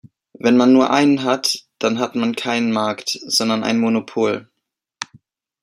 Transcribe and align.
Wenn 0.33 0.57
man 0.57 0.73
nur 0.73 0.89
einen 0.89 1.23
hat, 1.25 1.65
dann 1.77 1.99
hat 1.99 2.15
man 2.15 2.35
keinen 2.35 2.71
Markt, 2.71 3.19
sondern 3.27 3.63
ein 3.63 3.77
Monopol. 3.79 4.49